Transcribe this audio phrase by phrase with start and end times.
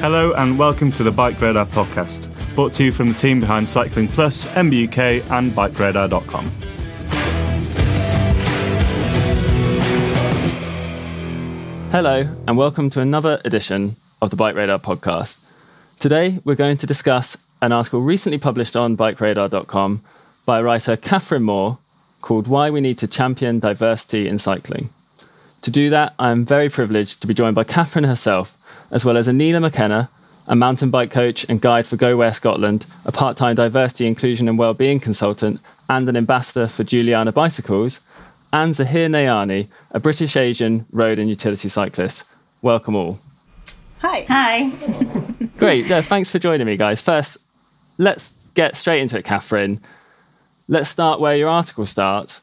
[0.00, 3.68] Hello and welcome to the Bike Radar podcast, brought to you from the team behind
[3.68, 6.46] Cycling Plus, MBUK, and BikeRadar.com.
[11.90, 15.40] Hello, and welcome to another edition of the Bike Radar podcast.
[15.98, 20.02] Today, we're going to discuss an article recently published on BikeRadar.com
[20.46, 21.78] by writer Katherine Moore
[22.20, 24.90] called Why We Need to Champion Diversity in Cycling.
[25.62, 28.57] To do that, I am very privileged to be joined by Katherine herself,
[28.90, 30.08] as well as Aneela McKenna,
[30.48, 34.48] a mountain bike coach and guide for Go Where Scotland, a part time diversity, inclusion,
[34.48, 38.00] and wellbeing consultant, and an ambassador for Juliana Bicycles,
[38.52, 42.24] and Zahir Nayani, a British Asian road and utility cyclist.
[42.62, 43.18] Welcome all.
[44.00, 44.24] Hi.
[44.28, 44.70] Hi.
[45.58, 45.86] Great.
[45.86, 47.02] Yeah, thanks for joining me, guys.
[47.02, 47.38] First,
[47.98, 49.80] let's get straight into it, Katherine.
[50.68, 52.42] Let's start where your article starts.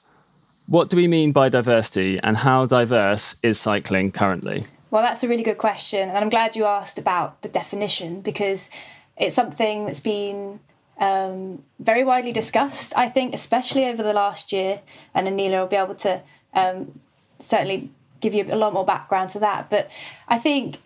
[0.68, 4.64] What do we mean by diversity and how diverse is cycling currently?
[4.92, 6.10] Well, that's a really good question.
[6.10, 8.70] And I'm glad you asked about the definition because
[9.18, 10.60] it's something that's been
[11.00, 14.82] um, very widely discussed, I think, especially over the last year.
[15.14, 16.22] And Aneela will be able to
[16.54, 17.00] um,
[17.40, 17.90] certainly
[18.22, 19.70] give you a lot more background to that.
[19.70, 19.90] But
[20.28, 20.78] I think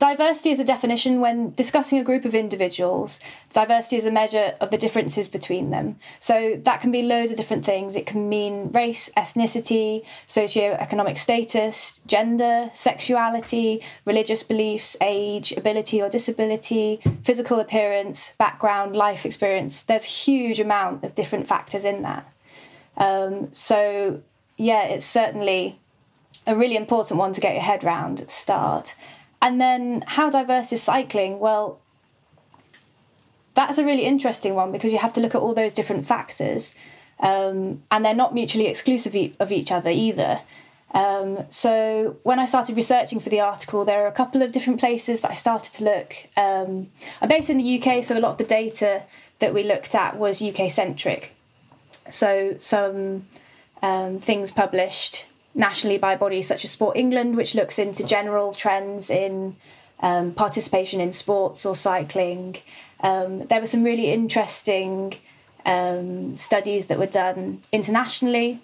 [0.00, 3.20] Diversity is a definition when discussing a group of individuals.
[3.52, 5.96] Diversity is a measure of the differences between them.
[6.18, 7.94] So that can be loads of different things.
[7.94, 17.00] It can mean race, ethnicity, socio-economic status, gender, sexuality, religious beliefs, age, ability or disability,
[17.22, 19.82] physical appearance, background, life experience.
[19.82, 22.26] There's a huge amount of different factors in that.
[22.96, 24.22] Um, so
[24.56, 25.78] yeah, it's certainly
[26.46, 28.94] a really important one to get your head around at the start.
[29.42, 31.38] And then how diverse is cycling?
[31.38, 31.80] Well,
[33.54, 36.74] that's a really interesting one because you have to look at all those different factors,
[37.20, 40.40] um, and they're not mutually exclusive of each other either.
[40.92, 44.80] Um, so when I started researching for the article, there are a couple of different
[44.80, 46.14] places that I started to look.
[46.36, 46.90] Um,
[47.20, 49.04] I'm based in the UK, so a lot of the data
[49.38, 51.34] that we looked at was UK centric.
[52.10, 53.26] So some
[53.82, 59.10] um, things published nationally by bodies such as Sport England, which looks into general trends
[59.10, 59.56] in
[60.00, 62.56] um, participation in sports or cycling.
[63.00, 65.14] Um, there were some really interesting
[65.66, 68.60] um, studies that were done internationally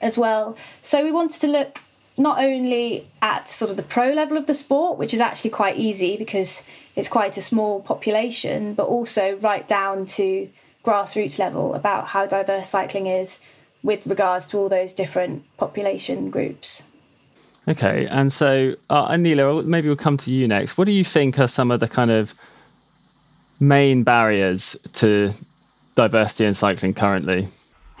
[0.00, 0.56] as well.
[0.80, 1.80] So we wanted to look
[2.16, 5.76] not only at sort of the pro level of the sport, which is actually quite
[5.76, 6.62] easy because
[6.94, 10.48] it's quite a small population, but also right down to
[10.84, 13.40] grassroots level about how diverse cycling is
[13.84, 16.82] with regards to all those different population groups.
[17.68, 20.76] Okay, and so uh, Aneela, maybe we'll come to you next.
[20.76, 22.34] What do you think are some of the kind of
[23.60, 25.30] main barriers to
[25.94, 27.46] diversity in cycling currently?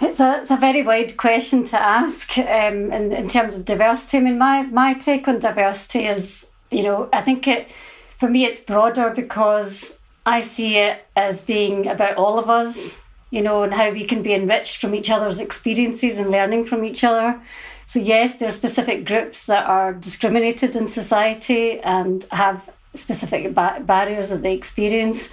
[0.00, 4.18] It's a, it's a very wide question to ask um, in, in terms of diversity.
[4.18, 7.70] I mean, my, my take on diversity is, you know, I think it,
[8.18, 13.03] for me, it's broader because I see it as being about all of us
[13.34, 16.84] you know, and how we can be enriched from each other's experiences and learning from
[16.84, 17.40] each other.
[17.84, 23.82] So, yes, there are specific groups that are discriminated in society and have specific ba-
[23.84, 25.30] barriers that they experience.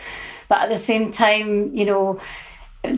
[0.49, 2.19] But at the same time, you know,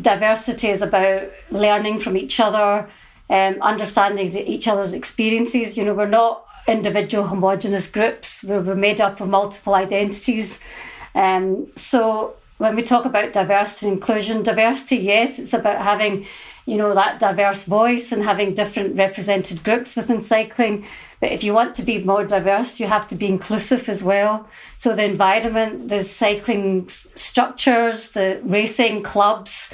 [0.01, 2.89] diversity is about learning from each other,
[3.29, 5.77] um, understanding each other's experiences.
[5.77, 10.61] You know, we're not individual homogenous groups, we're, we're made up of multiple identities.
[11.13, 16.25] Um, so, when we talk about diversity and inclusion, diversity, yes, it's about having,
[16.65, 20.85] you know, that diverse voice and having different represented groups within cycling.
[21.19, 24.47] But if you want to be more diverse, you have to be inclusive as well.
[24.77, 29.73] So the environment, the cycling structures, the racing clubs,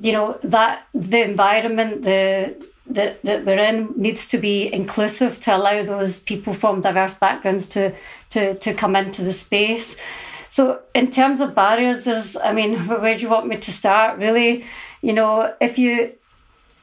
[0.00, 5.54] you know, that the environment, the that, that we're in needs to be inclusive to
[5.54, 7.94] allow those people from diverse backgrounds to
[8.30, 10.00] to to come into the space.
[10.50, 14.18] So, in terms of barriers, there's, I mean, where do you want me to start?
[14.18, 14.64] Really,
[15.00, 16.12] you know, if you,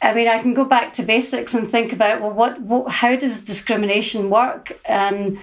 [0.02, 3.16] I mean, I can go back to basics and think about, well, what, what how
[3.16, 4.80] does discrimination work?
[4.86, 5.38] And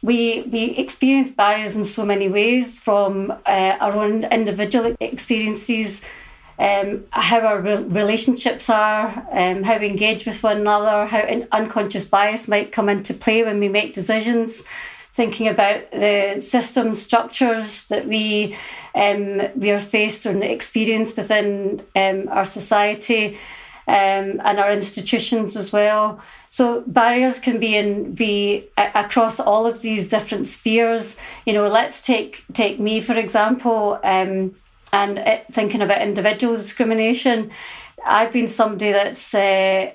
[0.00, 6.02] we we experience barriers in so many ways from uh, our own individual experiences.
[6.58, 11.20] um, how our re- relationships are, um, how we engage with one another, how
[11.50, 14.62] unconscious bias might come into play when we make decisions.
[15.12, 18.56] Thinking about the system structures that we
[18.94, 23.36] um, we are faced and experience within um, our society
[23.86, 26.20] um, and our institutions as well.
[26.48, 31.16] So barriers can be in be across all of these different spheres.
[31.44, 34.54] You know, let's take take me for example, um,
[34.92, 37.50] and it, thinking about individual discrimination.
[38.06, 39.92] I've been somebody that's uh,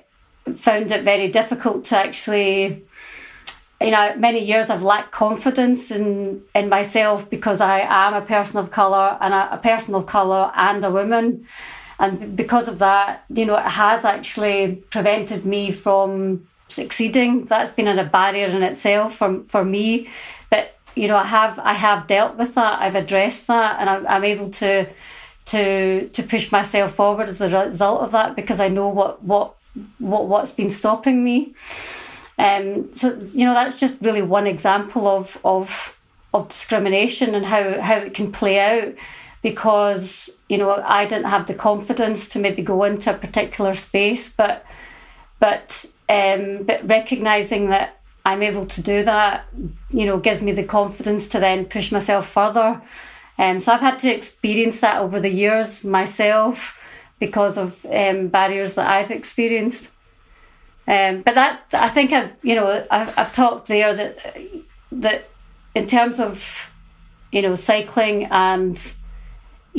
[0.54, 2.84] found it very difficult to actually
[3.80, 8.58] you know, many years I've lacked confidence in in myself because I am a person
[8.58, 11.46] of color and a, a person of color and a woman,
[11.98, 17.44] and because of that, you know, it has actually prevented me from succeeding.
[17.44, 20.08] That's been a barrier in itself for, for me.
[20.50, 22.80] But, you know, I have I have dealt with that.
[22.80, 24.86] I've addressed that and I'm, I'm able to
[25.46, 29.54] to to push myself forward as a result of that because I know what what
[29.98, 31.54] what what's been stopping me.
[32.38, 35.98] Um, so you know that's just really one example of of
[36.32, 38.94] of discrimination and how how it can play out
[39.42, 44.28] because you know I didn't have the confidence to maybe go into a particular space,
[44.30, 44.64] but
[45.40, 49.46] but um, but recognizing that I'm able to do that,
[49.90, 52.80] you know, gives me the confidence to then push myself further.
[53.38, 56.78] Um, so I've had to experience that over the years myself
[57.18, 59.92] because of um, barriers that I've experienced.
[60.88, 64.36] Um, but that I think I, you know, I've, I've talked there that
[64.90, 65.28] that
[65.74, 66.72] in terms of
[67.30, 68.76] you know cycling and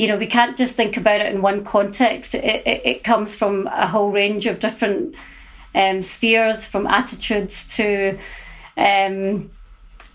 [0.00, 2.34] you know, we can't just think about it in one context.
[2.34, 5.14] It, it, it comes from a whole range of different
[5.74, 8.18] um, spheres, from attitudes to,
[8.78, 9.50] um,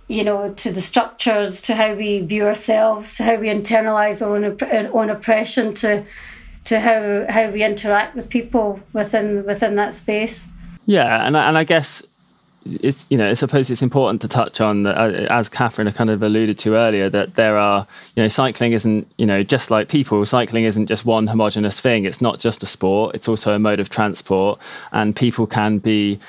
[0.07, 4.36] you know, to the structures, to how we view ourselves, to how we internalize our
[4.36, 6.03] own, our own oppression, to
[6.63, 10.47] to how how we interact with people within within that space.
[10.85, 12.03] Yeah, and and I guess
[12.65, 16.23] it's you know I suppose it's important to touch on uh, as Katherine kind of
[16.23, 17.85] alluded to earlier that there are
[18.15, 22.05] you know cycling isn't you know just like people cycling isn't just one homogenous thing.
[22.05, 23.15] It's not just a sport.
[23.15, 24.59] It's also a mode of transport
[24.91, 26.19] and people can be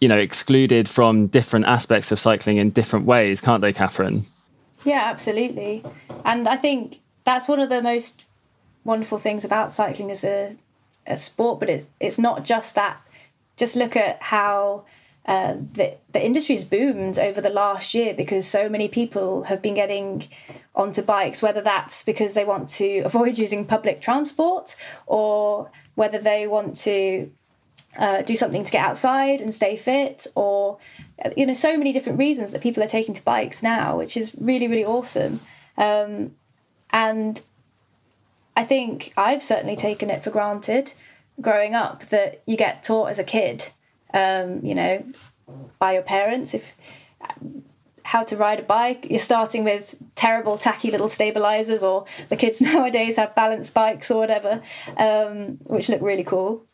[0.00, 4.22] you know excluded from different aspects of cycling in different ways can't they Katherine?
[4.84, 5.84] Yeah absolutely.
[6.24, 8.24] And I think that's one of the most
[8.84, 10.56] wonderful things about cycling as a,
[11.06, 13.00] a sport but it's it's not just that
[13.58, 14.84] just look at how
[15.26, 19.74] uh, the, the industry's boomed over the last year because so many people have been
[19.74, 20.26] getting
[20.74, 24.74] onto bikes, whether that's because they want to avoid using public transport
[25.06, 27.30] or whether they want to
[27.98, 30.78] uh, do something to get outside and stay fit or
[31.36, 34.34] you know so many different reasons that people are taking to bikes now which is
[34.38, 35.40] really really awesome.
[35.76, 36.32] Um,
[36.90, 37.42] and
[38.56, 40.92] i think i've certainly taken it for granted
[41.40, 43.70] growing up that you get taught as a kid
[44.14, 45.04] um, you know,
[45.78, 46.54] by your parents.
[46.54, 46.74] If
[48.04, 52.60] how to ride a bike, you're starting with terrible, tacky little stabilizers, or the kids
[52.60, 54.62] nowadays have balance bikes or whatever,
[54.96, 56.64] um, which look really cool.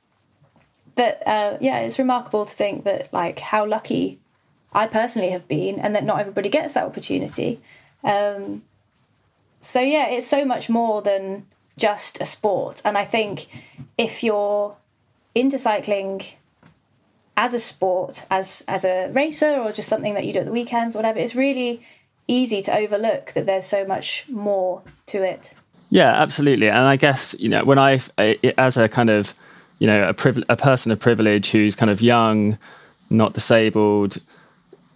[0.95, 4.21] But uh, yeah, it's remarkable to think that like how lucky
[4.73, 7.61] I personally have been, and that not everybody gets that opportunity.
[8.03, 8.63] Um,
[9.61, 13.47] so yeah, it's so much more than just a sport, and I think
[13.99, 14.76] if you're
[15.35, 16.23] into cycling
[17.37, 20.53] as a sport, as as a racer, or just something that you do at the
[20.53, 21.82] weekends, whatever, it's really
[22.26, 25.55] easy to overlook that there's so much more to it.
[25.91, 26.69] Yeah, absolutely.
[26.69, 28.01] And I guess you know when I,
[28.58, 29.34] as a kind of
[29.79, 32.58] you know a priv- a person of privilege who's kind of young,
[33.10, 34.19] not disabled,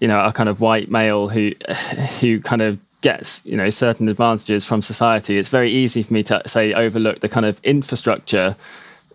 [0.00, 1.53] you know, a kind of white male who
[2.21, 5.38] who kind of gets you know certain advantages from society.
[5.38, 8.57] It's very easy for me to say overlook the kind of infrastructure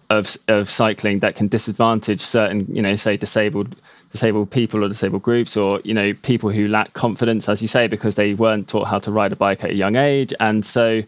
[0.10, 3.76] of of cycling that can disadvantage certain, you know, say disabled
[4.12, 7.88] disabled people or disabled groups, or you know, people who lack confidence, as you say,
[7.88, 10.34] because they weren't taught how to ride a bike at a young age.
[10.40, 11.02] And so,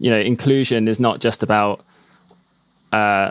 [0.00, 1.84] you know, inclusion is not just about
[2.92, 3.30] uh,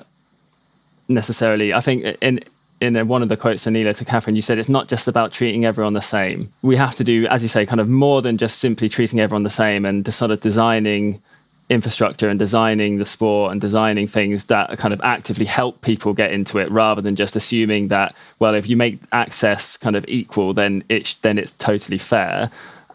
[1.09, 1.73] necessarily.
[1.73, 2.39] I think in
[2.79, 5.65] in one of the quotes, Aneela, to Katherine, you said it's not just about treating
[5.65, 6.51] everyone the same.
[6.61, 9.43] We have to do, as you say, kind of more than just simply treating everyone
[9.43, 11.19] the same and sort of designing
[11.69, 16.31] infrastructure and designing the sport and designing things that kind of actively help people get
[16.31, 20.53] into it rather than just assuming that well if you make access kind of equal
[20.53, 22.49] then it then it's totally fair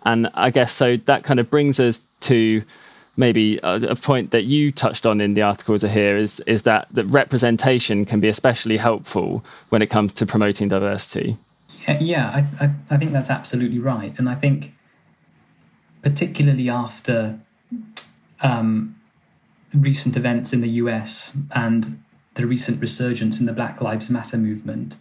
[0.06, 2.62] and i guess so that kind of brings us to
[3.16, 7.04] maybe a, point that you touched on in the articles here is is that that
[7.06, 11.36] representation can be especially helpful when it comes to promoting diversity
[11.86, 14.72] yeah, yeah I, I, I think that's absolutely right and i think
[16.02, 17.38] particularly after
[18.42, 18.96] um,
[19.72, 22.02] recent events in the US and
[22.34, 24.96] the recent resurgence in the Black Lives Matter movement,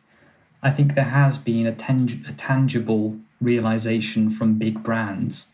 [0.64, 5.48] I think there has been a, tang- a tangible realization from big brands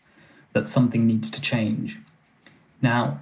[0.52, 1.98] that something needs to change.
[2.80, 3.20] Now,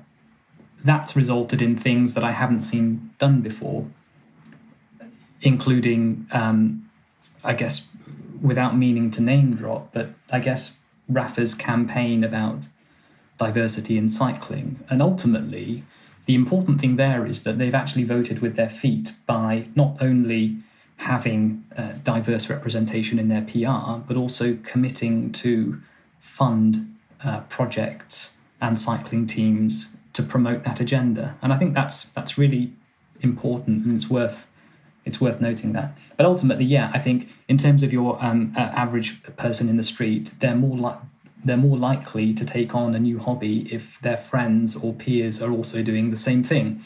[0.84, 3.86] that's resulted in things that I haven't seen done before,
[5.42, 6.88] including, um,
[7.42, 7.88] I guess,
[8.40, 10.76] without meaning to name drop, but I guess
[11.08, 12.68] Rapha's campaign about
[13.38, 14.80] diversity in cycling.
[14.88, 15.82] And ultimately,
[16.26, 20.56] the important thing there is that they've actually voted with their feet by not only
[20.98, 25.80] having uh, diverse representation in their PR, but also committing to
[26.18, 31.36] fund uh, projects and cycling teams to promote that agenda.
[31.42, 32.72] And I think that's that's really
[33.20, 34.48] important, and it's worth
[35.04, 35.96] it's worth noting that.
[36.16, 39.82] But ultimately, yeah, I think in terms of your um, uh, average person in the
[39.82, 40.98] street, they're more like
[41.44, 45.52] they're more likely to take on a new hobby if their friends or peers are
[45.52, 46.82] also doing the same thing.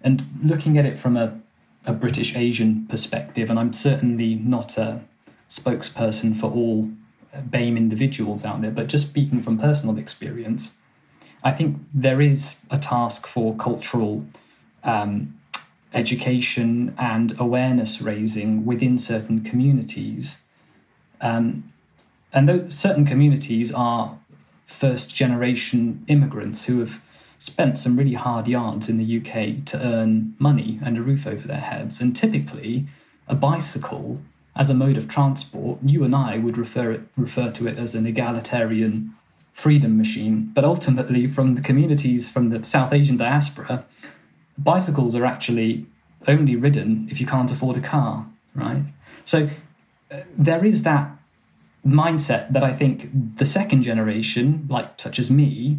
[0.00, 1.38] And looking at it from a,
[1.84, 5.02] a British Asian perspective, and I'm certainly not a
[5.50, 6.90] spokesperson for all
[7.36, 10.76] BAME individuals out there, but just speaking from personal experience,
[11.42, 14.26] I think there is a task for cultural
[14.84, 15.38] um,
[15.94, 20.42] education and awareness raising within certain communities.
[21.20, 21.72] Um,
[22.32, 24.18] and those certain communities are
[24.66, 27.02] first generation immigrants who have
[27.38, 31.46] spent some really hard yards in the UK to earn money and a roof over
[31.46, 32.00] their heads.
[32.00, 32.86] And typically,
[33.28, 34.20] a bicycle
[34.56, 37.94] as a mode of transport, you and I would refer it, refer to it as
[37.94, 39.14] an egalitarian
[39.58, 40.52] freedom machine.
[40.54, 43.84] But ultimately, from the communities from the South Asian diaspora,
[44.56, 45.84] bicycles are actually
[46.28, 48.24] only ridden if you can't afford a car,
[48.54, 48.84] right?
[49.24, 49.50] So
[50.12, 51.10] uh, there is that
[51.84, 55.78] mindset that I think the second generation, like such as me,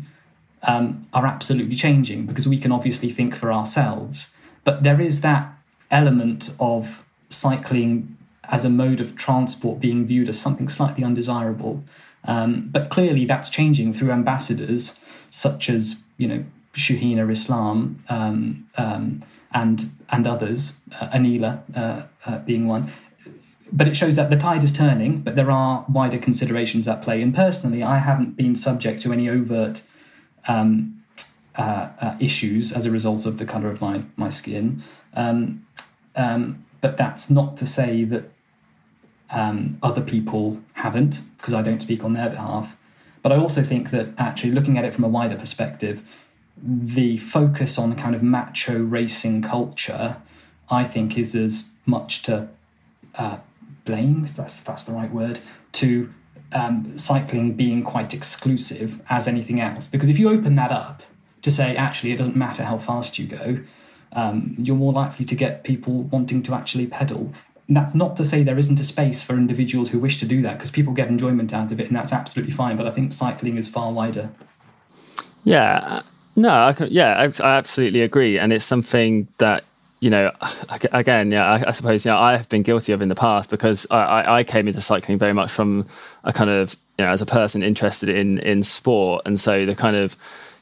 [0.64, 4.28] um, are absolutely changing because we can obviously think for ourselves.
[4.66, 5.54] But there is that
[5.90, 8.18] element of cycling
[8.50, 11.86] as a mode of transport being viewed as something slightly undesirable.
[12.26, 15.00] Um, but clearly, that's changing through ambassadors
[15.30, 22.40] such as you know Shahina Islam um, um, and and others, uh, Aneela uh, uh,
[22.40, 22.92] being one.
[23.72, 27.22] But it shows that the tide is turning, but there are wider considerations at play.
[27.22, 29.84] And personally, I haven't been subject to any overt
[30.48, 31.04] um,
[31.56, 34.82] uh, uh, issues as a result of the colour of my my skin.
[35.14, 35.66] Um,
[36.16, 38.32] um, but that's not to say that
[39.32, 42.76] um, other people haven't, because I don't speak on their behalf.
[43.22, 46.26] But I also think that actually looking at it from a wider perspective,
[46.62, 50.18] the focus on kind of macho racing culture,
[50.70, 52.48] I think, is as much to
[53.16, 53.40] uh,
[53.86, 55.40] blame, if that's that's the right word,
[55.74, 56.14] to
[56.52, 59.88] um, cycling being quite exclusive as anything else.
[59.88, 61.04] Because if you open that up
[61.42, 63.60] to say actually it doesn't matter how fast you go,
[64.14, 67.32] um, you're more likely to get people wanting to actually pedal.
[67.70, 70.42] And that's not to say there isn't a space for individuals who wish to do
[70.42, 72.76] that, because people get enjoyment out of it, and that's absolutely fine.
[72.76, 74.32] But I think cycling is far wider.
[75.44, 76.02] Yeah, uh,
[76.36, 79.64] no, I can, yeah, I, I absolutely agree, and it's something that
[80.00, 80.32] you know,
[80.92, 83.86] again, yeah, I, I, suppose know I have been guilty of in the past because
[83.92, 85.86] I, I, came into cycling very much from
[86.24, 89.76] a kind of you know as a person interested in in sport, and so the
[89.76, 90.16] kind of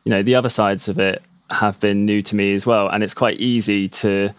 [0.03, 1.21] you know the other sides of it
[1.51, 4.29] have been new to me as well, and it's quite easy to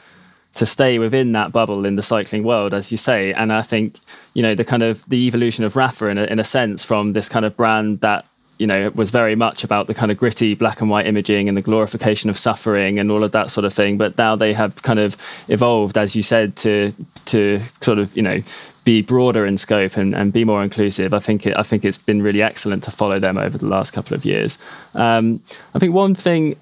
[0.54, 3.32] to stay within that bubble in the cycling world, as you say.
[3.32, 3.96] And I think
[4.34, 7.12] you know the kind of the evolution of Rapha in a, in a sense from
[7.12, 8.24] this kind of brand that
[8.58, 11.56] you know, was very much about the kind of gritty black and white imaging and
[11.56, 13.96] the glorification of suffering and all of that sort of thing.
[13.96, 15.16] But now they have kind of
[15.48, 16.92] evolved, as you said, to
[17.26, 18.42] to sort of you know
[18.84, 21.14] be broader in scope and, and be more inclusive.
[21.14, 23.92] I think it, I think it's been really excellent to follow them over the last
[23.92, 24.58] couple of years.
[24.94, 25.40] Um,
[25.74, 26.56] I think one thing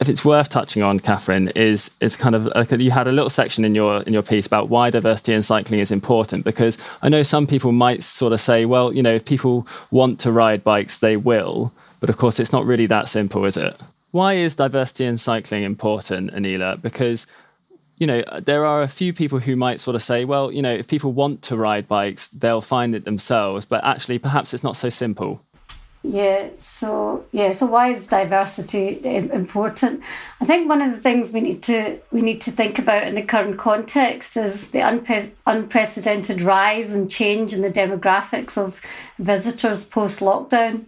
[0.00, 2.46] if it's worth touching on, Katherine, is is kind of
[2.80, 5.80] you had a little section in your in your piece about why diversity in cycling
[5.80, 9.24] is important because I know some people might sort of say, well, you know, if
[9.24, 13.44] people want to ride bikes, they will, but of course, it's not really that simple,
[13.44, 13.80] is it?
[14.12, 16.80] Why is diversity in cycling important, Aneela?
[16.80, 17.26] Because
[17.98, 20.72] you know, there are a few people who might sort of say, well, you know,
[20.72, 24.76] if people want to ride bikes, they'll find it themselves, but actually, perhaps it's not
[24.76, 25.40] so simple.
[26.02, 30.02] Yeah, so yeah, so why is diversity important?
[30.40, 33.16] I think one of the things we need to we need to think about in
[33.16, 34.80] the current context is the
[35.46, 38.80] unprecedented rise and change in the demographics of
[39.18, 40.84] visitors post lockdown.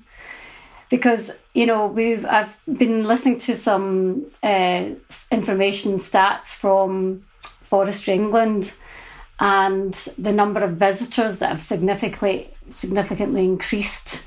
[0.90, 4.90] Because you know we've I've been listening to some uh,
[5.32, 8.74] information stats from Forestry England,
[9.40, 14.24] and the number of visitors that have significantly significantly increased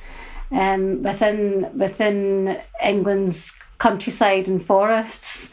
[0.54, 5.52] um, within within England's countryside and forests,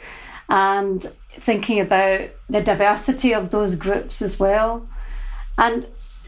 [0.49, 4.87] and thinking about the diversity of those groups as well.
[5.57, 5.87] And,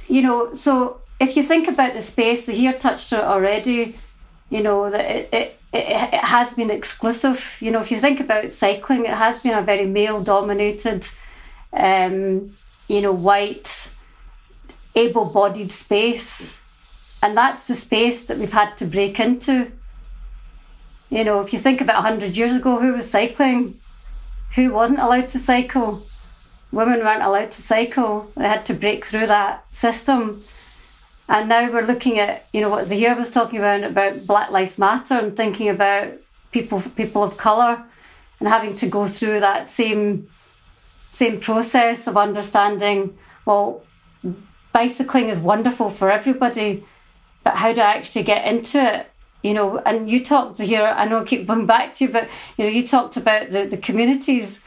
[0.08, 3.96] you know, so if you think about the space, Zahir touched it already,
[4.48, 7.56] you know, that it, it, it, it has been exclusive.
[7.60, 11.08] You know, if you think about cycling, it has been a very male dominated,
[11.72, 12.56] um,
[12.88, 13.92] you know, white,
[14.94, 16.60] able bodied space.
[17.22, 19.70] And that's the space that we've had to break into.
[21.08, 23.76] You know, if you think about 100 years ago, who was cycling?
[24.56, 26.04] Who wasn't allowed to cycle?
[26.72, 28.32] Women weren't allowed to cycle.
[28.36, 30.42] They had to break through that system.
[31.28, 34.78] And now we're looking at, you know, what Zahir was talking about, about Black Lives
[34.78, 36.14] Matter and thinking about
[36.50, 37.82] people people of colour
[38.40, 40.28] and having to go through that same
[41.10, 43.82] same process of understanding, well,
[44.72, 46.84] bicycling is wonderful for everybody,
[47.44, 49.06] but how do I actually get into it?
[49.42, 52.28] You know, and you talked Zahir, I know I keep going back to you, but
[52.56, 54.64] you know, you talked about the, the communities,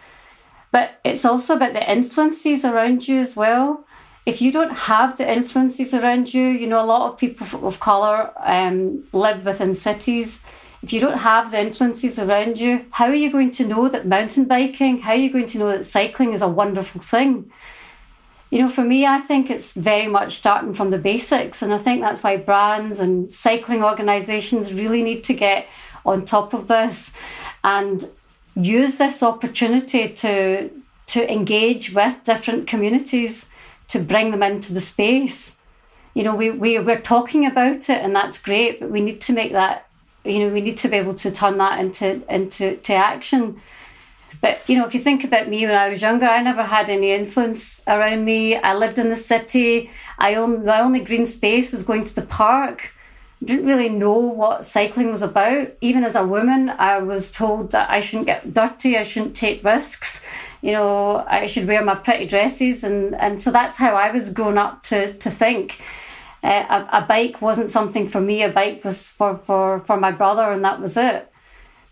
[0.71, 3.85] but it's also about the influences around you as well.
[4.25, 7.79] If you don't have the influences around you, you know, a lot of people of
[7.79, 10.41] colour um, live within cities.
[10.81, 14.05] If you don't have the influences around you, how are you going to know that
[14.05, 17.51] mountain biking, how are you going to know that cycling is a wonderful thing?
[18.55, 21.61] You know, for me, I think it's very much starting from the basics.
[21.61, 25.67] And I think that's why brands and cycling organisations really need to get
[26.05, 27.11] on top of this
[27.65, 28.09] and
[28.55, 30.71] use this opportunity to
[31.07, 33.49] to engage with different communities
[33.89, 35.57] to bring them into the space.
[36.13, 39.33] You know, we, we, we're talking about it and that's great, but we need to
[39.33, 39.89] make that,
[40.23, 43.59] you know, we need to be able to turn that into into to action.
[44.41, 46.89] But you know, if you think about me when I was younger, I never had
[46.89, 48.55] any influence around me.
[48.55, 49.89] I lived in the city.
[50.17, 52.91] I owned my only green space was going to the park.
[53.43, 55.67] Didn't really know what cycling was about.
[55.81, 59.63] Even as a woman, I was told that I shouldn't get dirty, I shouldn't take
[59.63, 60.25] risks.
[60.61, 64.29] You know, I should wear my pretty dresses, and and so that's how I was
[64.29, 65.79] grown up to to think.
[66.43, 68.43] Uh, a, a bike wasn't something for me.
[68.43, 71.31] A bike was for for for my brother, and that was it.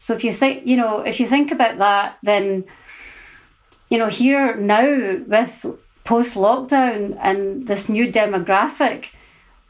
[0.04, 2.66] So if you think, you know, if you think about that, then,
[3.90, 4.84] you know, here now
[5.26, 5.66] with
[6.04, 9.12] post lockdown and this new demographic,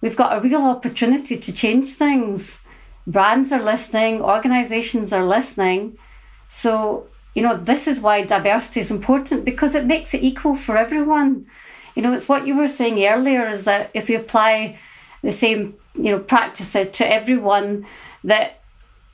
[0.01, 2.63] we've got a real opportunity to change things.
[3.05, 5.99] Brands are listening, organizations are listening.
[6.47, 10.77] So, you know, this is why diversity is important because it makes it equal for
[10.77, 11.45] everyone.
[11.93, 14.79] You know, it's what you were saying earlier is that if we apply
[15.21, 17.85] the same, you know, practice to everyone,
[18.23, 18.62] that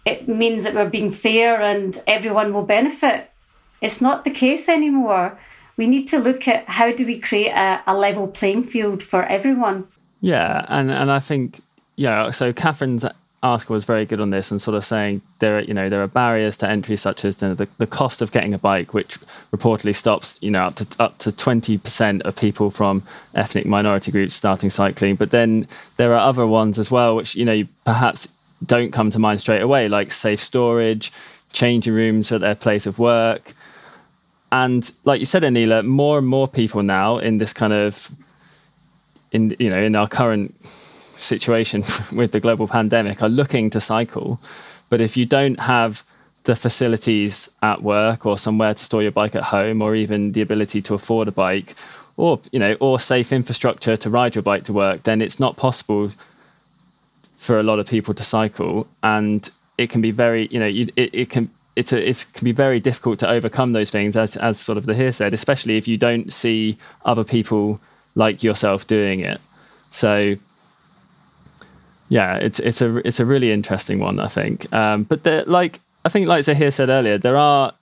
[0.10, 3.30] it means that we're being fair and everyone will benefit.
[3.82, 5.40] It's not the case anymore.
[5.78, 9.24] We need to look at how do we create a, a level playing field for
[9.24, 9.88] everyone.
[10.22, 11.60] Yeah, and, and I think
[11.96, 13.06] yeah, so Katherine's
[13.44, 16.02] article was very good on this and sort of saying there are you know there
[16.02, 19.18] are barriers to entry such as the, the cost of getting a bike which
[19.52, 23.02] reportedly stops you know up to up to 20% of people from
[23.36, 27.46] ethnic minority groups starting cycling but then there are other ones as well which you
[27.46, 28.28] know perhaps
[28.66, 31.12] don't come to mind straight away, like safe storage,
[31.54, 33.54] changing rooms at their place of work.
[34.52, 38.10] And like you said, Aneela, more and more people now in this kind of
[39.32, 41.84] in you know in our current situation
[42.18, 44.40] with the global pandemic are looking to cycle.
[44.90, 46.04] But if you don't have
[46.44, 50.42] the facilities at work or somewhere to store your bike at home or even the
[50.42, 51.76] ability to afford a bike
[52.18, 55.58] or you know or safe infrastructure to ride your bike to work then it's not
[55.58, 56.10] possible
[57.40, 60.90] for a lot of people to cycle, and it can be very, you know, you,
[60.98, 64.36] it, it can it's a, it can be very difficult to overcome those things, as
[64.36, 67.80] as sort of Zahir said, especially if you don't see other people
[68.16, 69.40] like yourself doing it.
[69.90, 70.36] So
[72.10, 74.72] yeah, it's it's a it's a really interesting one, I think.
[74.74, 77.74] Um, but the, like I think, like Zahir said earlier, there are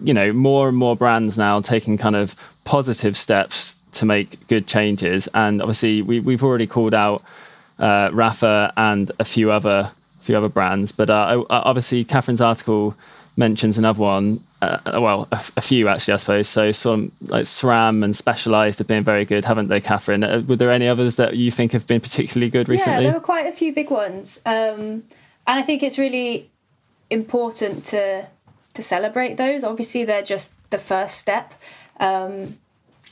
[0.00, 4.66] you know more and more brands now taking kind of positive steps to make good
[4.66, 7.22] changes, and obviously we we've already called out
[7.78, 10.92] uh, Rapha and a few other few other brands.
[10.92, 12.96] But uh, obviously, Katherine's article
[13.36, 14.40] mentions another one.
[14.60, 16.48] Uh, well, a, a, few actually, I suppose.
[16.48, 20.24] So some like SRAM and Specialized have been very good, haven't they, Katherine?
[20.24, 23.04] Uh, were there any others that you think have been particularly good recently?
[23.04, 25.04] Yeah, there were quite a few big ones, um,
[25.46, 26.50] and I think it's really
[27.08, 28.26] important to
[28.74, 29.62] to celebrate those.
[29.62, 31.54] Obviously, they're just the first step.
[32.00, 32.58] Um,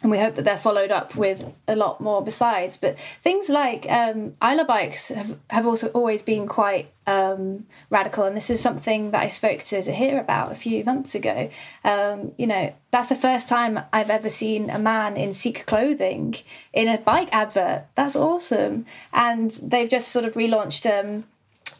[0.06, 2.76] and we hope that they're followed up with a lot more besides.
[2.76, 8.36] But things like um, Isla bikes have, have also always been quite um, radical, and
[8.36, 11.50] this is something that I spoke to Zahir about a few months ago.
[11.82, 16.36] Um, you know, that's the first time I've ever seen a man in Sikh clothing
[16.72, 17.86] in a bike advert.
[17.96, 21.24] That's awesome, and they've just sort of relaunched um,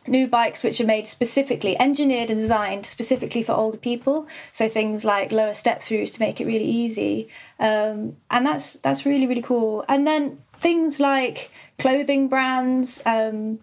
[0.08, 4.26] new bikes which are made specifically, engineered and designed specifically for older people.
[4.52, 9.06] So things like lower step throughs to make it really easy, um, and that's that's
[9.06, 9.84] really really cool.
[9.88, 13.60] And then things like clothing brands, um,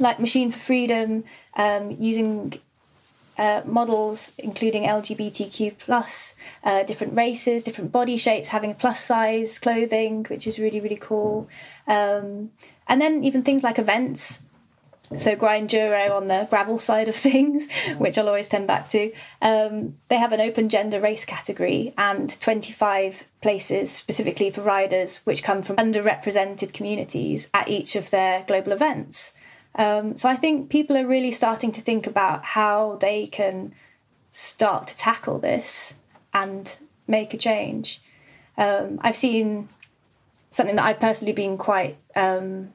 [0.00, 1.24] like Machine for Freedom,
[1.56, 2.54] um, using
[3.36, 10.24] uh, models including LGBTQ plus, uh, different races, different body shapes, having plus size clothing,
[10.28, 11.48] which is really really cool.
[11.86, 12.50] Um,
[12.86, 14.42] and then even things like events.
[15.16, 19.12] So Grinduro on the gravel side of things, which I'll always tend back to.
[19.40, 25.42] Um, they have an open gender race category and 25 places specifically for riders, which
[25.42, 29.34] come from underrepresented communities at each of their global events.
[29.76, 33.74] Um, so I think people are really starting to think about how they can
[34.30, 35.94] start to tackle this
[36.32, 38.00] and make a change.
[38.56, 39.68] Um, I've seen
[40.50, 42.72] something that I've personally been quite um,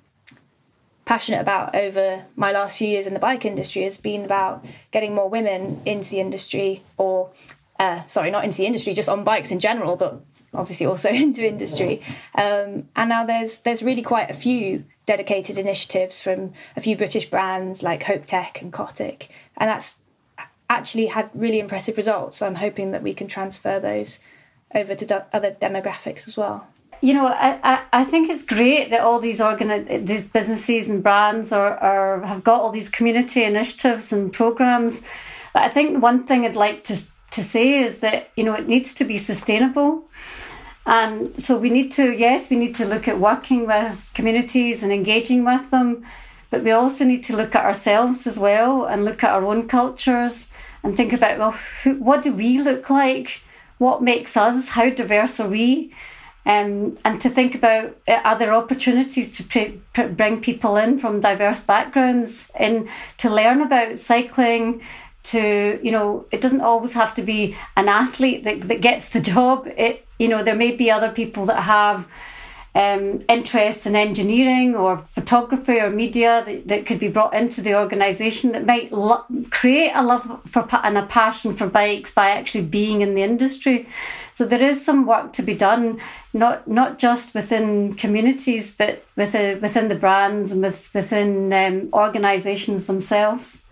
[1.10, 5.16] passionate about over my last few years in the bike industry has been about getting
[5.16, 7.32] more women into the industry or
[7.80, 10.22] uh, sorry not into the industry just on bikes in general but
[10.54, 12.00] obviously also into industry
[12.36, 17.26] um, and now there's there's really quite a few dedicated initiatives from a few British
[17.26, 19.96] brands like Hope Tech and Cotic, and that's
[20.70, 22.38] actually had really impressive results.
[22.38, 24.20] So I'm hoping that we can transfer those
[24.76, 26.68] over to do- other demographics as well.
[27.02, 31.02] You know, I, I, I, think it's great that all these organi- these businesses and
[31.02, 35.02] brands are, are have got all these community initiatives and programs.
[35.54, 36.98] But I think the one thing I'd like to
[37.32, 40.10] to say is that you know it needs to be sustainable.
[40.86, 44.92] And so we need to, yes, we need to look at working with communities and
[44.92, 46.04] engaging with them,
[46.50, 49.68] but we also need to look at ourselves as well and look at our own
[49.68, 53.42] cultures and think about, well, who, what do we look like?
[53.78, 54.70] What makes us?
[54.70, 55.94] How diverse are we?
[56.50, 60.98] Um, and to think about uh, are there opportunities to pre- pre- bring people in
[60.98, 64.82] from diverse backgrounds in to learn about cycling
[65.22, 69.22] to you know it doesn't always have to be an athlete that, that gets the
[69.34, 69.68] job.
[69.78, 72.08] It you know there may be other people that have
[72.80, 77.78] um, interests in engineering or photography or media that, that could be brought into the
[77.78, 82.64] organization that might lo- create a love for and a passion for bikes by actually
[82.64, 83.86] being in the industry.
[84.32, 86.00] So there is some work to be done
[86.32, 93.64] not not just within communities but within within the brands and within um, organizations themselves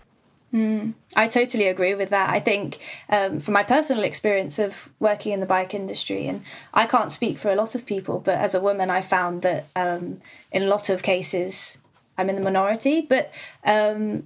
[0.52, 2.30] Mm, I totally agree with that.
[2.30, 2.78] I think
[3.10, 7.36] um, from my personal experience of working in the bike industry, and I can't speak
[7.36, 10.66] for a lot of people, but as a woman, I found that um, in a
[10.66, 11.76] lot of cases,
[12.16, 13.02] I'm in the minority.
[13.02, 13.32] But
[13.64, 14.24] um,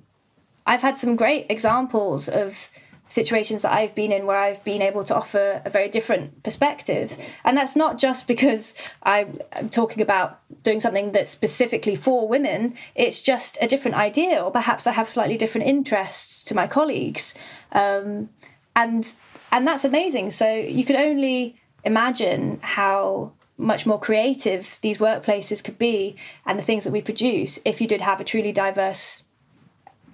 [0.67, 2.71] I've had some great examples of
[3.13, 7.17] situations that I've been in where I've been able to offer a very different perspective.
[7.45, 9.39] And that's not just because I'm
[9.71, 14.87] talking about doing something that's specifically for women, it's just a different idea, or perhaps
[14.87, 17.35] I have slightly different interests to my colleagues.
[17.73, 18.31] Um,
[18.75, 19.15] and
[19.51, 20.31] and that's amazing.
[20.31, 26.63] So you could only imagine how much more creative these workplaces could be and the
[26.63, 29.23] things that we produce if you did have a truly diverse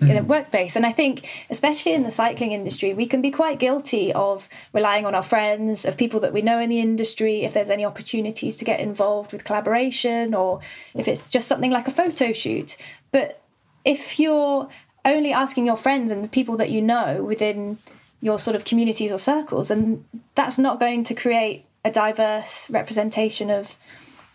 [0.00, 0.26] in a mm.
[0.26, 0.76] workplace.
[0.76, 5.04] And I think, especially in the cycling industry, we can be quite guilty of relying
[5.04, 8.56] on our friends, of people that we know in the industry, if there's any opportunities
[8.56, 10.60] to get involved with collaboration or
[10.94, 12.76] if it's just something like a photo shoot.
[13.10, 13.42] But
[13.84, 14.68] if you're
[15.04, 17.78] only asking your friends and the people that you know within
[18.20, 23.50] your sort of communities or circles, and that's not going to create a diverse representation
[23.50, 23.76] of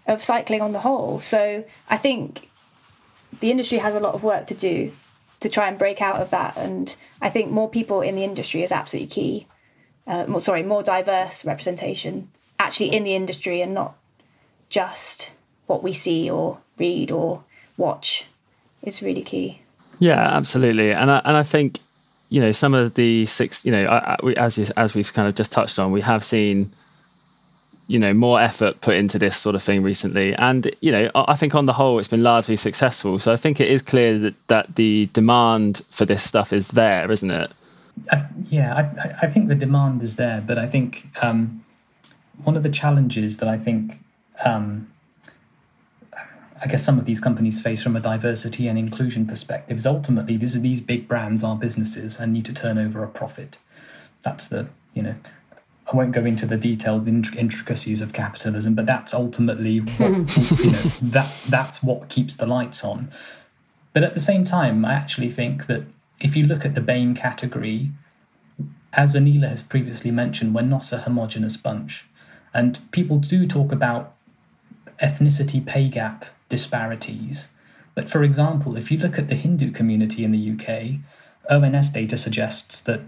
[0.06, 1.18] of cycling on the whole.
[1.20, 2.50] So I think
[3.40, 4.92] the industry has a lot of work to do
[5.44, 6.58] to try and break out of that.
[6.58, 9.48] And I think more people in the industry is absolutely key.
[10.08, 12.30] Uh, more, sorry, more diverse representation
[12.60, 13.96] actually in the industry and not
[14.70, 15.32] just
[15.68, 17.44] what we see or read or
[17.78, 18.26] watch
[18.82, 19.62] is really key.
[20.00, 20.92] Yeah, absolutely.
[20.92, 21.80] And I, and I think
[22.30, 25.28] you know some of the six you know I, I, we, as as we've kind
[25.28, 26.72] of just touched on, we have seen
[27.88, 30.34] you know more effort put into this sort of thing recently.
[30.36, 33.20] And you know i think on the whole it's been largely successful.
[33.20, 37.12] So i think it is clear that, that the demand for this stuff is there
[37.12, 37.52] isn't it?
[38.50, 41.64] Yeah I, I think the demand is there but i think um,
[42.44, 44.00] one of the challenges that i think
[44.44, 44.92] um,
[46.64, 50.38] I guess some of these companies face from a diversity and inclusion perspective is ultimately
[50.38, 53.58] these are these big brands are businesses and need to turn over a profit.
[54.22, 55.16] That's the you know
[55.92, 60.12] I won't go into the details, the intricacies of capitalism, but that's ultimately what, you
[60.12, 60.20] know,
[61.12, 63.12] that that's what keeps the lights on.
[63.92, 65.84] But at the same time, I actually think that
[66.20, 67.92] if you look at the BAME category,
[68.94, 72.06] as Aneela has previously mentioned, we're not a homogenous bunch,
[72.54, 74.16] and people do talk about
[75.02, 77.50] ethnicity pay gap disparities,
[77.96, 81.00] But for example, if you look at the Hindu community in the UK,
[81.50, 83.02] ONS data suggests that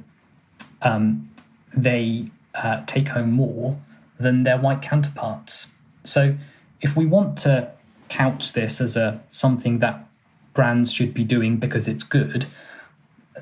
[0.81, 1.29] um,
[1.75, 3.79] they uh, take home more
[4.19, 5.71] than their white counterparts.
[6.03, 6.35] So
[6.81, 7.71] if we want to
[8.09, 10.07] couch this as a something that
[10.53, 12.45] brands should be doing because it's good,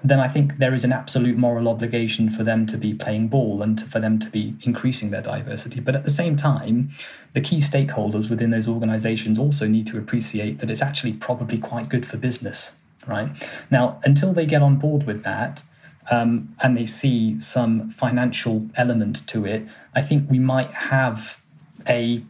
[0.04, 3.62] then I think there is an absolute moral obligation for them to be playing ball
[3.62, 5.80] and to, for them to be increasing their diversity.
[5.80, 6.90] But at the same time,
[7.34, 11.90] the key stakeholders within those organizations also need to appreciate that it's actually probably quite
[11.90, 13.30] good for business, right?
[13.70, 15.64] Now, until they get on board with that,
[16.12, 21.42] um, and they see some financial element to it, I think we might have
[21.88, 22.24] a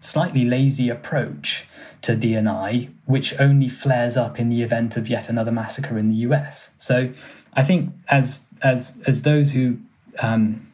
[0.00, 1.66] slightly lazy approach
[2.02, 6.16] to DNI, which only flares up in the event of yet another massacre in the
[6.16, 6.70] US.
[6.78, 7.12] So
[7.54, 9.78] I think as as as those who
[10.20, 10.72] um,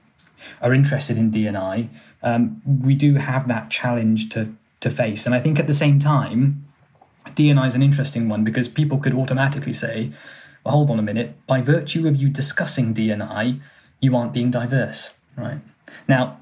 [0.62, 1.88] are interested in DNI,
[2.22, 5.26] um, we do have that challenge to to face.
[5.26, 6.64] And I think at the same time,
[7.26, 10.12] DNI is an interesting one because people could automatically say,
[10.64, 13.60] well, hold on a minute, by virtue of you discussing DNI,
[14.00, 15.60] you aren't being diverse, right?
[16.06, 16.40] Now,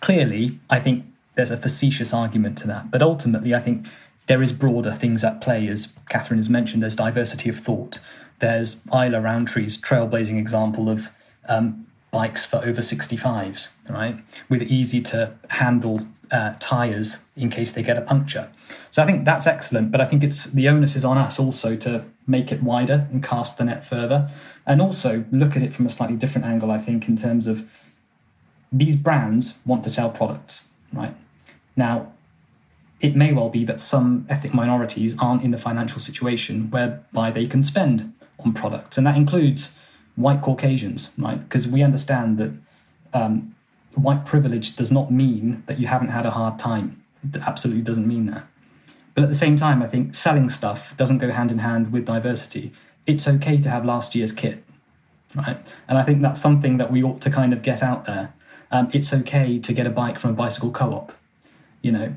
[0.00, 3.86] clearly, I think there's a facetious argument to that, but ultimately, I think
[4.26, 6.82] there is broader things at play, as Katherine has mentioned.
[6.82, 7.98] There's diversity of thought.
[8.38, 11.10] There's Isla Rowntree's trailblazing example of
[11.48, 17.82] um, bikes for over 65s, right, with easy to handle uh, tires in case they
[17.82, 18.50] get a puncture.
[18.90, 21.76] So I think that's excellent, but I think it's the onus is on us also
[21.76, 24.28] to make it wider and cast the net further,
[24.66, 26.70] and also look at it from a slightly different angle.
[26.70, 27.80] I think in terms of
[28.72, 31.14] these brands want to sell products, right?
[31.76, 32.12] Now,
[33.00, 37.46] it may well be that some ethnic minorities aren't in the financial situation whereby they
[37.46, 39.78] can spend on products, and that includes
[40.16, 41.40] white Caucasians, right?
[41.42, 42.52] Because we understand that
[43.12, 43.54] um,
[43.94, 47.02] white privilege does not mean that you haven't had a hard time.
[47.22, 48.46] It absolutely doesn't mean that.
[49.14, 52.06] But at the same time, I think selling stuff doesn't go hand in hand with
[52.06, 52.72] diversity.
[53.06, 54.62] It's okay to have last year's kit,
[55.34, 55.58] right?
[55.88, 58.32] And I think that's something that we ought to kind of get out there.
[58.70, 61.12] Um, it's okay to get a bike from a bicycle co-op.
[61.82, 62.14] You know,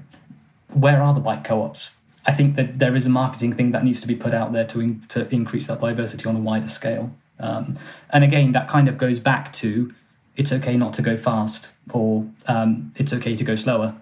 [0.72, 1.96] where are the bike co-ops?
[2.26, 4.66] I think that there is a marketing thing that needs to be put out there
[4.68, 7.14] to in, to increase that diversity on a wider scale.
[7.40, 7.78] Um,
[8.12, 9.94] and again, that kind of goes back to
[10.36, 13.96] it's okay not to go fast or um, it's okay to go slower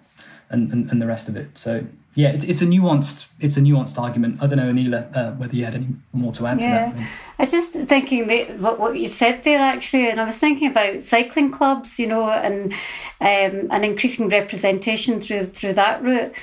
[0.49, 1.57] and, and, and, the rest of it.
[1.57, 4.41] So yeah, it, it's a nuanced it's a nuanced argument.
[4.41, 6.91] I don't know, Aneela, uh, whether you had any more to add yeah.
[6.91, 7.09] to that.
[7.39, 8.27] I just thinking
[8.61, 12.29] what what you said there actually, and I was thinking about cycling clubs, you know,
[12.29, 12.73] and
[13.21, 16.35] um, increasing representation through through that route.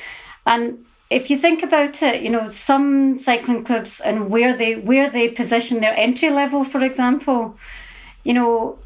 [0.46, 5.11] And if you think about it, you know, some cycling clubs and where they where
[5.11, 7.59] they position their entry level, for example,
[8.24, 8.78] you know,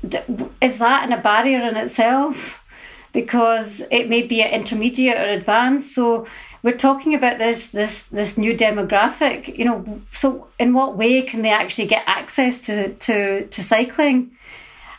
[0.60, 2.64] is that in a barrier in itself?
[3.12, 5.94] Because it may be an intermediate or advanced.
[5.94, 6.26] So
[6.62, 9.58] we're talking about this this this new demographic.
[9.58, 14.36] You know, so in what way can they actually get access to to to cycling?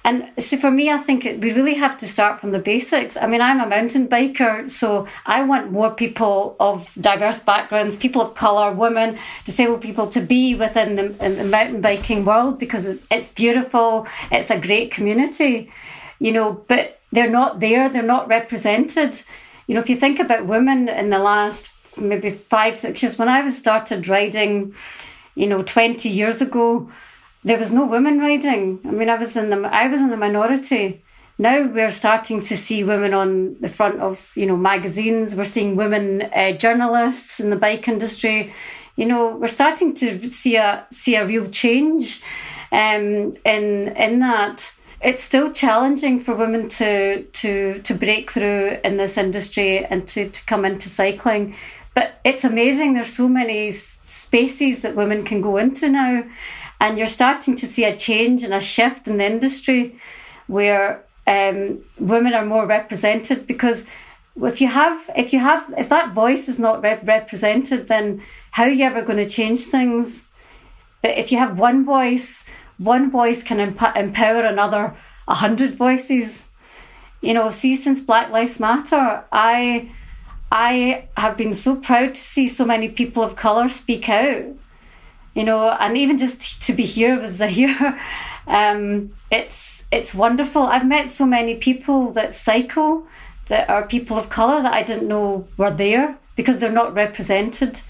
[0.05, 3.15] And so for me, I think we really have to start from the basics.
[3.15, 8.21] I mean, I'm a mountain biker, so I want more people of diverse backgrounds, people
[8.21, 13.07] of colour, women, disabled people to be within the, the mountain biking world because it's,
[13.09, 15.71] it's beautiful, it's a great community,
[16.19, 19.21] you know, but they're not there, they're not represented.
[19.67, 23.29] You know, if you think about women in the last maybe five, six years, when
[23.29, 24.73] I was started riding,
[25.35, 26.91] you know, 20 years ago,
[27.43, 28.79] there was no women riding.
[28.85, 31.03] I mean, I was in the I was in the minority.
[31.37, 35.35] Now we're starting to see women on the front of you know magazines.
[35.35, 38.53] We're seeing women uh, journalists in the bike industry.
[38.95, 42.21] You know, we're starting to see a see a real change
[42.71, 44.73] um, in in that.
[45.01, 50.29] It's still challenging for women to to to break through in this industry and to,
[50.29, 51.55] to come into cycling.
[51.93, 52.93] But it's amazing.
[52.93, 56.23] There's so many spaces that women can go into now
[56.83, 59.97] and you're starting to see a change and a shift in the industry
[60.47, 63.85] where um, women are more represented because
[64.35, 68.63] if you have if you have if that voice is not rep- represented then how
[68.63, 70.27] are you ever going to change things?
[71.01, 72.45] But if you have one voice
[72.77, 74.93] one voice can emp- empower another
[75.25, 76.49] a hundred voices.
[77.21, 79.89] You know see since black lives matter i
[80.51, 84.57] i have been so proud to see so many people of color speak out
[85.35, 87.99] you know, and even just to be here with Zahir,
[88.47, 90.63] um, it's it's wonderful.
[90.63, 93.07] I've met so many people that cycle
[93.47, 97.81] that are people of colour that I didn't know were there because they're not represented.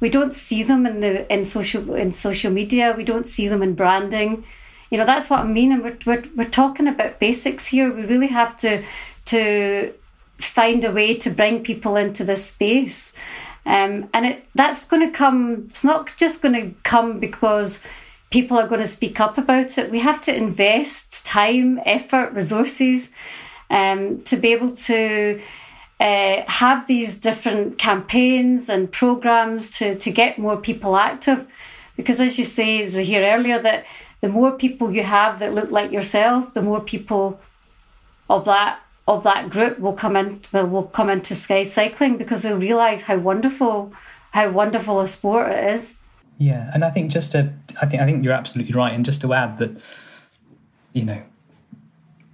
[0.00, 2.94] We don't see them in the in social in social media.
[2.96, 4.44] We don't see them in branding.
[4.90, 5.72] You know, that's what I mean.
[5.72, 7.92] And we're we're, we're talking about basics here.
[7.92, 8.84] We really have to
[9.26, 9.92] to
[10.38, 13.12] find a way to bring people into this space
[13.66, 17.82] Um, and it, that's going to come, it's not just going to come because
[18.30, 19.90] people are going to speak up about it.
[19.90, 23.10] We have to invest time, effort, resources
[23.70, 25.40] um, to be able to
[26.00, 31.46] uh, have these different campaigns and programs to, to get more people active.
[31.96, 33.86] Because as you say, as I hear earlier, that
[34.20, 37.40] the more people you have that look like yourself, the more people
[38.28, 42.42] of that of that group will come in will, will come into sky cycling because
[42.42, 43.92] they'll realise how wonderful
[44.32, 45.96] how wonderful a sport it is.
[46.38, 49.20] Yeah, and I think just to I think I think you're absolutely right, and just
[49.20, 49.80] to add that,
[50.92, 51.22] you know,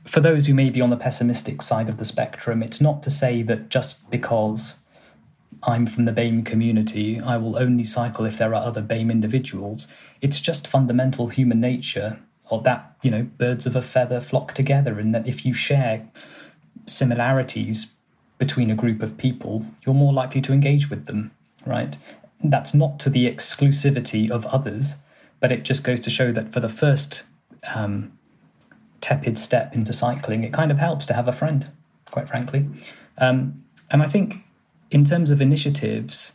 [0.07, 3.11] for those who may be on the pessimistic side of the spectrum, it's not to
[3.11, 4.79] say that just because
[5.63, 9.87] I'm from the BAME community, I will only cycle if there are other BAME individuals.
[10.23, 14.99] It's just fundamental human nature, or that you know, birds of a feather flock together,
[14.99, 16.09] and that if you share
[16.91, 17.93] similarities
[18.39, 21.31] between a group of people, you're more likely to engage with them,
[21.67, 21.99] right?
[22.43, 24.97] That's not to the exclusivity of others,
[25.41, 27.25] but it just goes to show that for the first
[27.75, 28.19] um,
[29.01, 31.71] tepid step into cycling, it kind of helps to have a friend,
[32.11, 32.67] quite frankly.
[33.19, 34.45] Um, and I think
[34.91, 36.33] in terms of initiatives,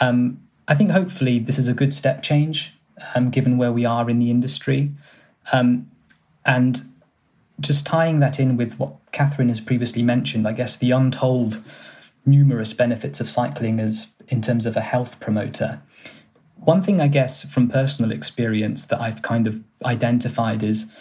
[0.00, 2.74] um, I think hopefully this is a good step change,
[3.14, 4.92] um, given where we are in the industry.
[5.52, 5.90] Um,
[6.44, 6.82] and
[7.60, 11.62] just tying that in with what Katherine has previously mentioned, I guess the untold
[12.24, 15.80] numerous benefits of cycling as in terms of a health promoter.
[16.56, 20.92] One thing, I guess, from personal experience that I've kind of identified is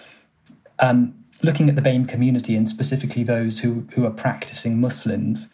[0.80, 5.54] um, looking at the BAME community and specifically those who, who are practicing Muslims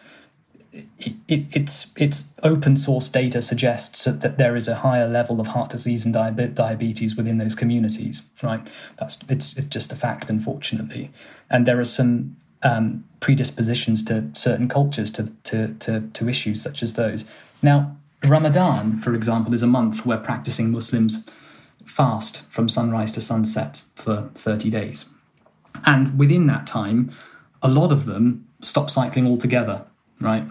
[1.01, 5.69] it, it's it's open source data suggests that there is a higher level of heart
[5.69, 8.23] disease and diabetes within those communities.
[8.43, 11.11] Right, that's it's it's just a fact, unfortunately,
[11.49, 16.83] and there are some um, predispositions to certain cultures to, to to to issues such
[16.83, 17.25] as those.
[17.61, 21.25] Now, Ramadan, for example, is a month where practicing Muslims
[21.85, 25.09] fast from sunrise to sunset for 30 days.
[25.85, 27.11] And within that time,
[27.61, 29.85] a lot of them stop cycling altogether
[30.21, 30.45] right?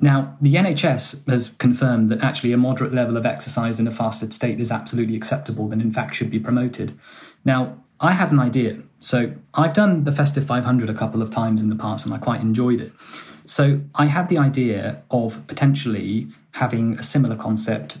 [0.00, 4.32] Now, the NHS has confirmed that actually a moderate level of exercise in a fasted
[4.32, 6.98] state is absolutely acceptable and, in fact, should be promoted.
[7.44, 8.78] Now, I had an idea.
[8.98, 12.18] So, I've done the Festive 500 a couple of times in the past and I
[12.18, 12.92] quite enjoyed it.
[13.44, 17.98] So, I had the idea of potentially having a similar concept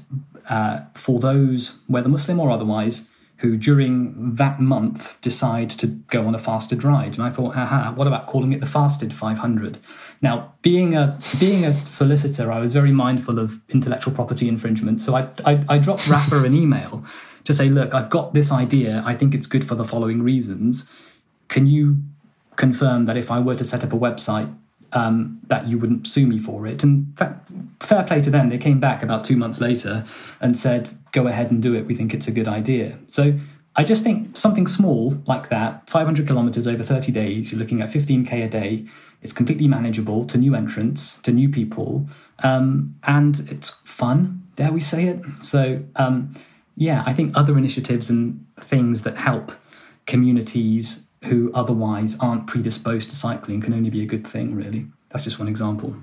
[0.48, 3.08] uh, for those, whether Muslim or otherwise,
[3.40, 7.14] who during that month decide to go on a fasted ride.
[7.14, 9.78] And I thought, haha, what about calling it the Fasted 500?
[10.22, 15.00] Now, being a being a solicitor, I was very mindful of intellectual property infringement.
[15.00, 17.04] So I, I, I dropped Rapha an email
[17.44, 19.02] to say, look, I've got this idea.
[19.06, 20.90] I think it's good for the following reasons.
[21.48, 22.02] Can you
[22.56, 24.54] confirm that if I were to set up a website,
[24.92, 26.84] um, that you wouldn't sue me for it?
[26.84, 27.48] And that,
[27.80, 28.50] fair play to them.
[28.50, 30.04] They came back about two months later
[30.40, 31.86] and said, go ahead and do it.
[31.86, 32.98] We think it's a good idea.
[33.06, 33.38] So
[33.74, 37.90] I just think something small like that, 500 kilometers over 30 days, you're looking at
[37.90, 38.86] 15k a day.
[39.22, 42.06] It's completely manageable to new entrants, to new people,
[42.42, 44.42] um, and it's fun.
[44.56, 45.22] Dare we say it?
[45.42, 46.34] So um,
[46.76, 49.52] yeah, I think other initiatives and things that help
[50.06, 54.54] communities who otherwise aren't predisposed to cycling can only be a good thing.
[54.54, 55.94] Really, that's just one example.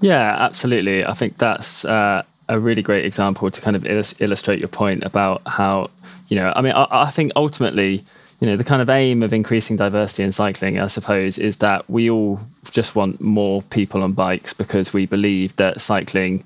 [0.00, 1.04] Yeah, absolutely.
[1.04, 5.40] I think that's uh, a really great example to kind of illustrate your point about
[5.46, 5.88] how
[6.28, 8.02] you know i mean I, I, think ultimately
[8.40, 11.88] you know the kind of aim of increasing diversity in cycling i suppose is that
[11.90, 16.42] we all just want more people on bikes because we believe that cycling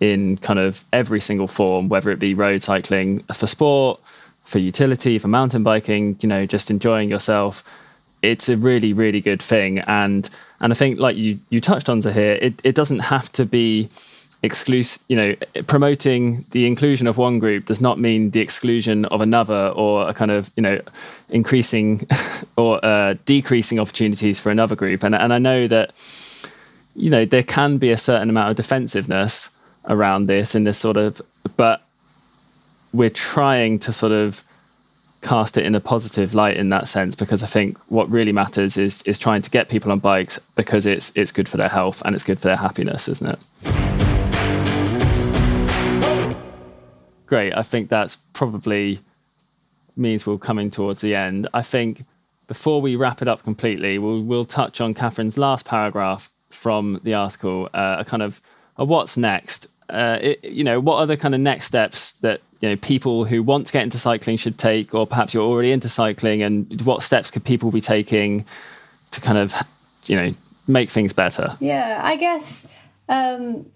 [0.00, 4.00] in kind of every single form whether it be road cycling for sport
[4.44, 7.62] for utility for mountain biking you know just enjoying yourself
[8.22, 9.78] it's a really really good thing.
[9.80, 10.28] And
[10.60, 13.44] and i think like you you touched on to here it, it doesn't have to
[13.44, 13.88] be
[14.46, 15.34] exclusive you know
[15.66, 20.14] promoting the inclusion of one group does not mean the exclusion of another or a
[20.14, 20.80] kind of you know
[21.28, 22.00] increasing
[22.56, 25.02] or uh, decreasing opportunities for another group.
[25.02, 25.92] And and I know that
[26.94, 29.50] you know there can be a certain amount of defensiveness
[29.88, 31.20] around this in this sort of
[31.56, 31.82] but
[32.92, 34.42] we're trying to sort of
[35.22, 38.76] cast it in a positive light in that sense because I think what really matters
[38.76, 42.02] is is trying to get people on bikes because it's it's good for their health
[42.04, 44.05] and it's good for their happiness isn't it
[47.26, 47.52] great.
[47.54, 48.98] I think that's probably
[49.96, 51.48] means we're coming towards the end.
[51.54, 52.04] I think
[52.46, 57.14] before we wrap it up completely, we'll we'll touch on Katherine's last paragraph from the
[57.14, 58.40] article, uh, a kind of
[58.76, 59.68] a what's next.
[59.88, 63.24] Uh, it, you know, what are the kind of next steps that you know people
[63.24, 66.82] who want to get into cycling should take, or perhaps you're already into cycling, and
[66.82, 68.44] what steps could people be taking
[69.10, 69.54] to kind of
[70.06, 70.30] you know
[70.68, 71.50] make things better?
[71.60, 72.68] Yeah, I guess
[73.08, 73.66] um,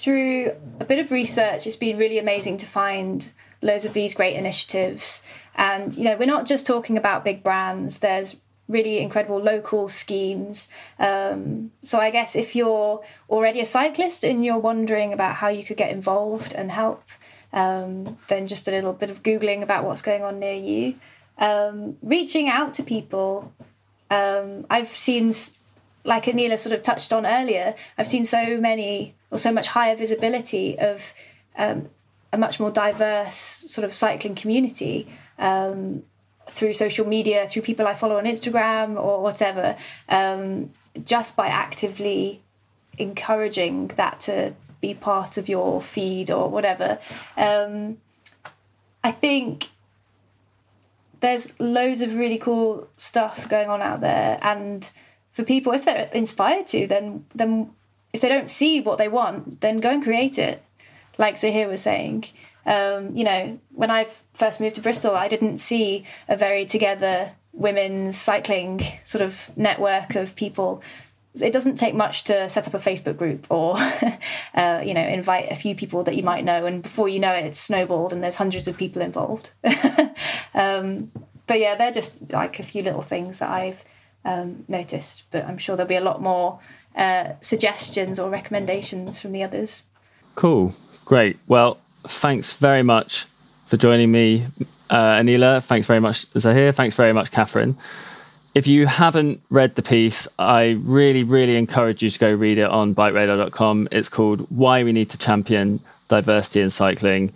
[0.00, 3.32] through a bit of research, it's been really amazing to find
[3.62, 5.22] loads of these great initiatives.
[5.54, 8.36] And, you know, we're not just talking about big brands, there's
[8.68, 10.68] really incredible local schemes.
[10.98, 15.62] Um, so I guess if you're already a cyclist and you're wondering about how you
[15.64, 17.04] could get involved and help,
[17.52, 20.96] um, then just a little bit of Googling about what's going on near you.
[21.38, 23.52] Um, reaching out to people.
[24.10, 25.32] Um, I've seen,
[26.06, 29.96] like Aneela sort of touched on earlier, I've seen so many or so much higher
[29.96, 31.12] visibility of
[31.58, 31.90] um,
[32.32, 36.04] a much more diverse sort of cycling community um,
[36.48, 39.76] through social media, through people I follow on Instagram or whatever,
[40.08, 40.70] um,
[41.04, 42.42] just by actively
[42.98, 46.98] encouraging that to be part of your feed or whatever.
[47.36, 47.98] Um,
[49.02, 49.70] I think
[51.20, 54.90] there's loads of really cool stuff going on out there, and
[55.36, 57.70] for people, if they're inspired to, then then
[58.14, 60.62] if they don't see what they want, then go and create it.
[61.18, 62.24] Like Zahir was saying,
[62.64, 67.32] um, you know, when I first moved to Bristol, I didn't see a very together
[67.52, 70.82] women's cycling sort of network of people.
[71.38, 73.76] It doesn't take much to set up a Facebook group or,
[74.54, 77.34] uh, you know, invite a few people that you might know, and before you know
[77.34, 79.52] it, it's snowballed and there's hundreds of people involved.
[80.54, 81.12] um,
[81.46, 83.84] but yeah, they're just like a few little things that I've
[84.26, 85.22] um, noticed.
[85.30, 86.58] But I'm sure there'll be a lot more
[86.94, 89.84] uh, suggestions or recommendations from the others.
[90.34, 90.72] Cool,
[91.06, 91.38] great.
[91.48, 93.24] Well, thanks very much
[93.64, 94.44] for joining me,
[94.90, 95.64] uh, Aneela.
[95.64, 96.72] Thanks very much, Zahir.
[96.72, 97.76] Thanks very much, Katherine.
[98.54, 102.70] If you haven't read the piece, I really, really encourage you to go read it
[102.70, 103.88] on bikeradar.com.
[103.92, 107.32] It's called Why We Need to Champion Diversity in Cycling.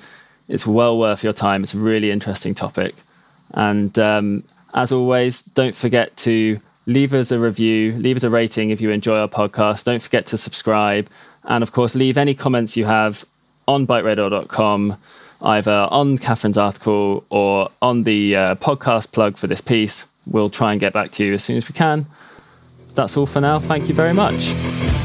[0.49, 1.63] It's well worth your time.
[1.63, 2.95] It's a really interesting topic.
[3.53, 6.59] And um, as always, don't forget to
[6.91, 9.85] leave us a review, leave us a rating if you enjoy our podcast.
[9.85, 11.09] Don't forget to subscribe.
[11.45, 13.25] And of course, leave any comments you have
[13.69, 14.97] on bikeradar.com,
[15.43, 20.07] either on Katherine's article or on the uh, podcast plug for this piece.
[20.27, 22.07] We'll try and get back to you as soon as we can.
[22.95, 23.61] That's all for now.
[23.61, 24.49] Thank you very much.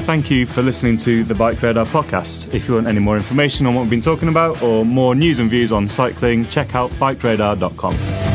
[0.05, 2.53] Thank you for listening to the Bike Radar podcast.
[2.53, 5.39] If you want any more information on what we've been talking about or more news
[5.39, 8.34] and views on cycling, check out bikeradar.com.